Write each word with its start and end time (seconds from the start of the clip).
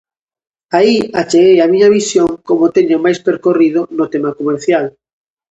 Aí 0.77 0.95
acheguei 1.21 1.57
a 1.61 1.69
miña 1.71 1.93
visión, 1.97 2.29
como 2.47 2.73
teño 2.75 2.97
máis 3.05 3.19
percorrido, 3.27 3.79
no 3.97 4.05
tema 4.13 4.31
comercial. 4.39 4.85